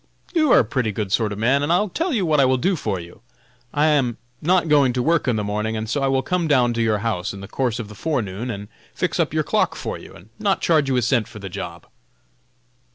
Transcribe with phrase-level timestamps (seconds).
[0.33, 2.45] you are a pretty good sort of a man, and I'll tell you what I
[2.45, 3.21] will do for you;
[3.71, 6.73] I am not going to work in the morning, and so I will come down
[6.73, 9.99] to your house in the course of the forenoon and fix up your clock for
[9.99, 11.85] you and not charge you a cent for the job."